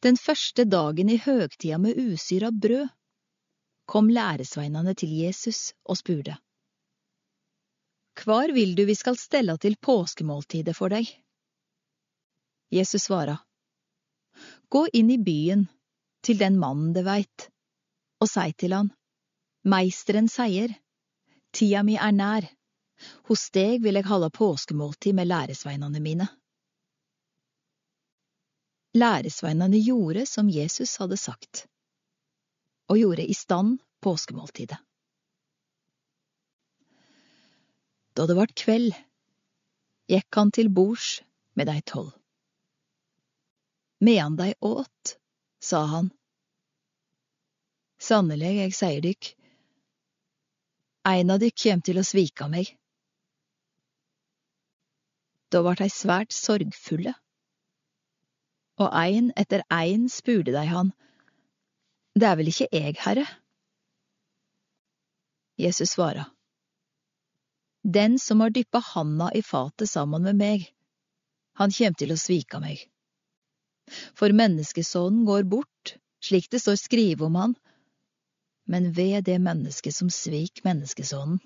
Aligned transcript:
Den 0.00 0.16
første 0.16 0.64
dagen 0.64 1.10
i 1.12 1.18
høgtida 1.20 1.78
med 1.78 1.98
usyra 2.00 2.48
brød 2.50 2.88
kom 3.90 4.08
læresveinene 4.08 4.94
til 4.94 5.12
Jesus 5.12 5.74
og 5.84 5.98
spurte. 6.00 6.36
Hvar 8.24 8.52
vil 8.56 8.72
du 8.78 8.84
vi 8.88 8.94
skal 8.96 9.18
stella 9.20 9.56
til 9.60 9.76
påskemåltidet 9.76 10.76
for 10.76 10.92
deg? 10.92 11.08
Jesus 12.72 13.08
svara. 13.08 13.36
Gå 14.70 14.86
inn 14.94 15.10
i 15.10 15.18
byen, 15.18 15.66
til 16.24 16.38
den 16.38 16.56
mannen 16.62 16.94
det 16.96 17.04
veit, 17.04 17.48
og 18.20 18.30
sei 18.30 18.52
til 18.52 18.76
han, 18.76 18.92
Meisteren 19.68 20.28
seier, 20.32 20.72
tida 21.52 21.82
mi 21.84 21.98
er 22.00 22.14
nær, 22.16 22.46
hos 23.28 23.50
deg 23.52 23.82
vil 23.84 24.00
eg 24.00 24.08
halda 24.08 24.30
påskemåltid 24.32 25.16
med 25.18 25.28
læresveinene 25.28 26.00
mine. 26.00 26.28
Læresveinane 28.94 29.78
gjorde 29.84 30.26
som 30.26 30.48
Jesus 30.50 30.96
hadde 30.98 31.16
sagt, 31.16 31.66
og 32.90 32.98
gjorde 32.98 33.26
i 33.26 33.34
stand 33.34 33.78
påskemåltidet. 34.02 34.78
Da 38.16 38.26
det 38.26 38.34
vart 38.34 38.56
kveld, 38.58 38.90
gikk 40.10 40.34
han 40.34 40.50
til 40.50 40.72
bords 40.74 41.20
med 41.54 41.70
dei 41.70 41.78
tolv. 41.86 42.10
Medan 44.02 44.34
dei 44.36 44.54
åt, 44.60 45.14
sa 45.62 45.84
han, 45.86 46.10
Sannelig, 48.00 48.54
eg 48.64 48.74
sier 48.74 49.02
dykk, 49.04 49.26
ein 51.10 51.30
av 51.30 51.42
dykk 51.42 51.58
kjem 51.62 51.82
til 51.84 52.00
å 52.00 52.04
svika 52.04 52.48
meg. 52.48 52.70
Da 55.52 55.60
vart 55.66 55.82
dei 55.84 55.90
svært 55.92 56.32
sorgfulle, 56.32 57.12
og 58.80 58.88
ein 58.96 59.30
etter 59.36 59.62
ein 59.68 60.08
spurde 60.08 60.54
dei 60.56 60.66
han, 60.70 60.92
Det 62.18 62.26
er 62.26 62.36
vel 62.36 62.48
ikkje 62.50 62.66
eg, 62.74 62.96
Herre? 62.98 63.26
Jesus 65.60 65.92
svara, 65.94 66.24
Den 67.84 68.18
som 68.18 68.40
har 68.40 68.50
dyppa 68.50 68.80
handa 68.80 69.30
i 69.34 69.42
fatet 69.42 69.88
saman 69.88 70.24
med 70.26 70.36
meg, 70.36 70.66
han 71.60 71.70
kjem 71.70 71.94
til 71.94 72.12
å 72.12 72.18
svika 72.18 72.60
meg. 72.60 72.82
For 74.14 74.32
menneskesonen 74.32 75.24
går 75.28 75.44
bort, 75.44 75.96
slik 76.24 76.48
det 76.50 76.60
står 76.62 76.80
skrive 76.80 77.26
om 77.26 77.36
han, 77.36 77.54
men 78.70 78.92
ved 78.96 79.24
det 79.24 79.38
mennesket 79.42 79.94
som 79.94 80.10
svik 80.10 80.64
menneskesonen. 80.64 81.40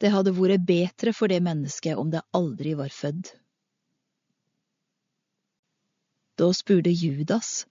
Det 0.00 0.10
hadde 0.10 0.34
vært 0.34 0.64
betre 0.66 1.12
for 1.14 1.30
det 1.30 1.42
mennesket 1.44 1.98
om 1.98 2.10
det 2.10 2.24
aldri 2.34 2.74
var 2.74 2.90
fødd. 2.90 3.28
Da 6.42 6.48
spurte 6.54 6.90
Judas, 6.90 7.66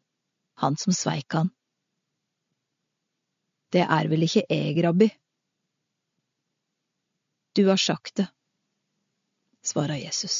han 0.53 0.77
som 0.77 0.93
sveik 0.95 1.33
han. 1.35 1.49
Det 3.75 3.81
er 3.83 4.07
vel 4.07 4.23
ikke 4.23 4.45
eg, 4.47 4.77
rabbi? 4.85 5.09
Du 7.51 7.65
har 7.67 7.81
sagt 7.83 8.21
det, 8.21 8.29
svarer 9.59 9.99
Jesus. 9.99 10.37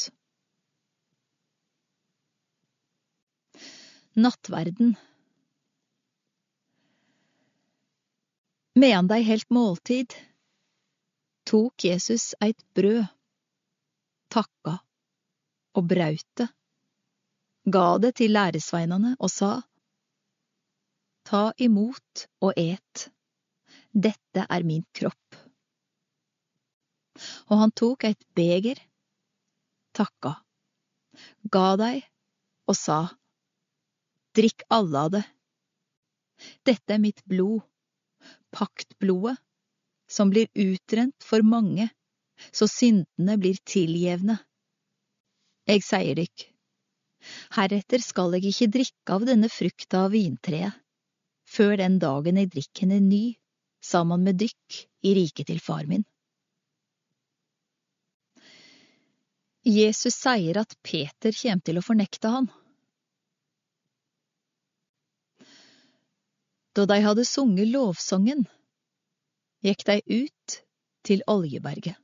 Nattverden 4.16 4.95
Medan 8.80 9.12
dei 9.12 9.20
heldt 9.28 9.52
måltid, 9.52 10.16
tok 11.44 11.84
Jesus 11.84 12.32
eit 12.40 12.64
brød, 12.80 13.04
takka 14.32 14.80
og 15.76 15.92
braut 15.92 16.28
det, 16.40 16.48
ga 17.66 17.98
det 18.02 18.16
til 18.20 18.34
læresveinene 18.34 19.16
og 19.20 19.30
sa, 19.30 19.62
Ta 21.26 21.52
imot 21.62 22.26
og 22.42 22.58
et, 22.58 23.08
dette 23.94 24.45
er 24.50 24.64
min 24.66 24.81
kropp. 24.98 25.38
Og 27.54 27.60
han 27.61 27.72
tok 27.77 28.08
et 28.10 28.26
beger, 28.36 28.80
takka, 29.94 30.33
ga 31.54 31.67
deg 31.77 32.02
og 32.67 32.77
sa, 32.77 33.02
Drikk 34.33 34.64
alle 34.72 35.05
av 35.05 35.11
det, 35.14 35.26
dette 36.66 36.95
er 36.95 37.04
mitt 37.04 37.22
blod 37.28 37.61
paktblodet, 38.52 39.38
som 40.10 40.30
blir 40.30 40.48
utrent 40.54 41.23
for 41.23 41.43
mange, 41.48 41.88
så 42.52 42.67
syndene 42.67 43.38
blir 43.39 43.60
tilgjevne. 43.67 44.38
Eg 45.72 45.86
sier 45.86 46.17
dykk, 46.20 46.51
heretter 47.55 48.04
skal 48.04 48.37
eg 48.37 48.48
ikke 48.52 48.70
drikke 48.77 49.17
av 49.17 49.26
denne 49.27 49.49
frukta 49.52 50.05
av 50.05 50.15
vintreet, 50.15 50.73
før 51.48 51.77
den 51.82 51.99
dagen 52.02 52.39
eg 52.42 52.52
drikker 52.54 52.87
henne 52.87 53.02
ny, 53.05 53.23
saman 53.82 54.23
med 54.26 54.39
dykk 54.42 54.82
i 55.08 55.14
riket 55.17 55.49
til 55.52 55.61
far 55.64 55.86
min. 55.89 56.05
Jesus 59.67 60.15
sier 60.17 60.58
at 60.58 60.73
Peter 60.81 61.36
kjem 61.37 61.61
til 61.61 61.77
å 61.77 61.86
fornekte 61.86 62.31
han. 62.33 62.49
Da 66.73 66.87
de 66.89 66.98
hadde 67.04 67.27
sunget 67.27 67.70
lovsangen, 67.70 68.48
gikk 69.61 69.86
de 69.86 69.99
ut 70.23 70.61
til 71.05 71.21
Oljeberget. 71.30 72.01